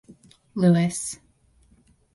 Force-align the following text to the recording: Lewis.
Lewis. 0.55 1.19